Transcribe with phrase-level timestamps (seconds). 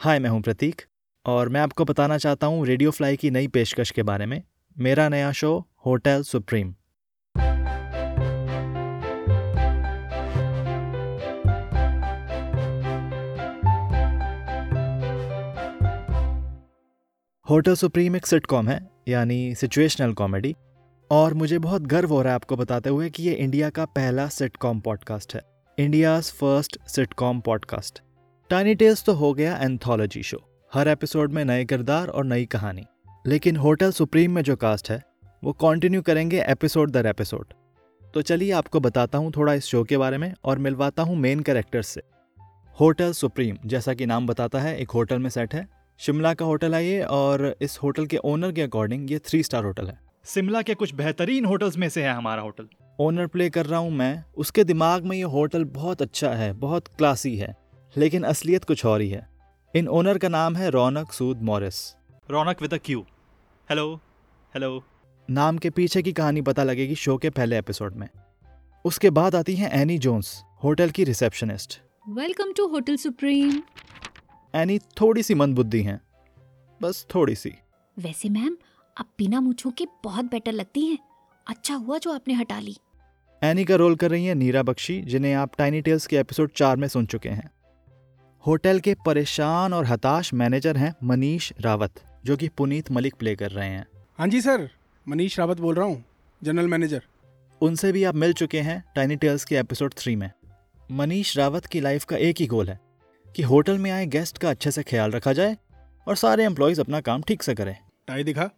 [0.00, 0.82] हाय, मैं हूँ प्रतीक
[1.26, 4.42] और मैं आपको बताना चाहता हूँ रेडियो फ्लाई की नई पेशकश के बारे में।
[4.78, 6.74] मेरा नया show, hotel supreme.
[17.50, 20.54] Hotel supreme एक सिटकॉम है, यानी सिचुएशनल कॉमेडी
[21.10, 24.28] और मुझे बहुत गर्व हो रहा है आपको बताते हुए कि ये इंडिया का पहला
[24.28, 25.42] सिटकॉम पॉडकास्ट है।
[25.78, 28.02] India's first sitcom podcast
[28.50, 30.38] tiny tales तो हो गया एंथोलॉजी शो
[30.72, 32.84] हर एपिसोड में नए किरदार और नई कहानी।
[33.26, 35.00] लेकिन होटल सुप्रीम में जो कास्ट है
[35.42, 37.52] वो कंटिन्यू करेंगे एपिसोड दर एपिसोड
[38.14, 41.40] तो चलिए आपको बताता हूँ थोड़ा इस शो के बारे में और मिलवाता हूँ मेन
[41.40, 42.02] कैरेक्टर्स से।
[42.78, 45.66] होटल सुप्रीम जैसा कि नाम बताता है एक होटल में सेट है।
[46.00, 49.64] शिमला का होटल है ये और इस होटल के ओनर के अकॉर्डिंग ये थ्री स्टार
[49.64, 52.68] होटल है। शिमला के कुछ बेहतरीन होटल्स में से है हमारा होटल
[53.00, 56.88] ओनर प्ले कर रहा हूँ मैं। उसके दिमाग में ये होटल बहुत अच्छा है बहुत
[56.88, 57.54] क्लासी है।
[57.96, 59.26] लेकिन असलियत कुछ और ही है।
[59.74, 61.80] इन ओनर का नाम है Raunak Sood Morris.
[62.30, 63.00] Raunak with Q
[63.68, 63.94] hello
[64.54, 64.82] hello
[65.28, 68.08] नाम के पीछे की कहानी पता लगेगी शो के पहले एपिसोड में।
[68.84, 71.80] उसके बाद आती हैं एनी जोन्स होटल की receptionist.
[72.08, 73.62] Welcome to hotel supreme
[74.54, 76.00] Annie थोड़ी सी मंदबुद्धि हैं।
[76.82, 77.54] बस थोड़ी सी।
[77.96, 78.56] वैसे मैम
[78.96, 80.98] आप बिना मूछों के बहुत बेटर लगती हैं।
[81.46, 82.76] अच्छा हुआ जो आपने हटा ली।
[83.42, 86.76] एनी का रोल कर रही हैं नीरा बख्शी जिन्हें आप टाइनी टेल्स के एपिसोड चार
[86.76, 87.50] में सुन चुके हैं।
[88.48, 93.50] होटल के परेशान और हताश मैनेजर हैं मनीष रावत जो कि पुनीत मलिक प्ले कर
[93.50, 93.86] रहे हैं।
[94.18, 94.68] हाँ जी सर
[95.08, 96.04] मनीष रावत बोल रहा हूँ
[96.42, 97.02] जनरल मैनेजर।
[97.60, 100.30] उनसे भी आप मिल चुके हैं टाइनी टेल्स के एपिसोड थ्री में।
[100.92, 102.80] मनीष रावत की लाइफ का एक ही गोल है
[103.36, 105.56] कि होटल में आए गेस्ट का अच्छे से ख्याल रखा जाए
[106.06, 107.76] और सारे एम्प्लॉयज़ अपना काम ठीक से करें।
[108.06, 108.50] टाई दिखा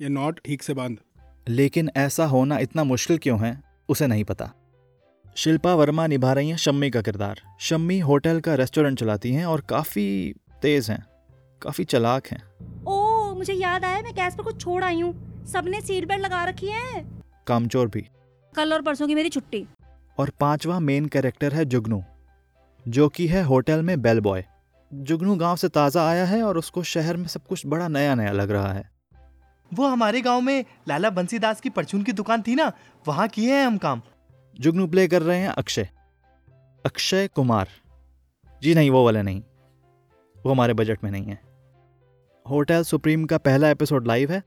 [0.00, 0.98] ये नॉट ठीक से बाँध।
[1.48, 4.52] लेकिन ऐसा होना इतना मुश्किल क्यों है उसे नहीं पता।
[5.38, 9.60] शिल्पा वर्मा निभा रही हैं शम्मी का किरदार। शम्मी होटल का रेस्टोरेंट चलाती हैं और
[9.60, 11.04] काफ़ी तेज़ हैं
[11.62, 12.40] काफ़ी चलाक हैं।
[12.84, 16.42] ओ मुझे याद आया मैं गैस पर कुछ छोड़ आई हूँ। सबने सीट बेल्ट लगा
[16.44, 17.04] रखी है।
[17.46, 18.04] कामचोर भी।
[18.52, 19.64] कल और परसों की मेरी छुट्टी।
[20.18, 22.02] और पांचवा मेन कैरेक्टर है जुगनू
[22.86, 24.44] जो कि है होटल में बेल बॉय।
[24.90, 28.32] जुगनू गाँव से ताज़ा आया है और उसको शहर में सब कुछ बड़ा नया नया
[28.32, 28.88] लग रहा है।
[29.70, 32.72] वो हमारे गाँव में लाला बंसीदास की परचून की दुकान थी ना
[33.08, 34.02] वहाँ किए हैं हम काम।
[34.58, 35.88] जुगनू प्ले कर रहे हैं अक्षय।
[36.84, 37.68] अक्षय कुमार।
[38.62, 39.42] जी नहीं, वो वाले नहीं।
[40.36, 41.40] वो हमारे बजट में नहीं है।
[42.46, 44.42] होटल सुप्रीम का पहला एपिसोड लाइव है।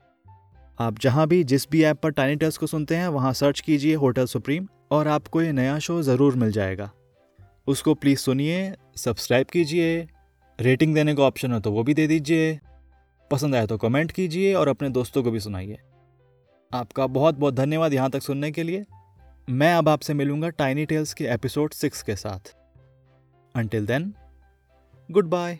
[0.78, 3.94] आप जहाँ भी, जिस भी ऐप पर टाइनी टेल्स को सुनते हैं, वहाँ सर्च कीजिए
[3.94, 6.90] होटल सुप्रीम और आपको ये नया शो ज़रूर मिल जाएगा।
[7.66, 10.08] उसको प्लीज़ सुनिए सब्सक्राइब कीजिए
[10.58, 12.58] रेटिंग देने का ऑप्शन हो तो वो भी दे दीजिए,
[13.30, 15.78] पसंद आया तो कमेंट कीजिए और अपने दोस्तों को भी सुनाइए।
[16.70, 18.84] आपका बहुत बहुत धन्यवाद यहाँ तक सुनने के लिए।
[19.52, 22.54] मैं अब आपसे मिलूँगा टाइनी टेल्स के एपिसोड सिक्स के साथ।
[23.54, 24.14] Until then
[25.10, 25.58] good bye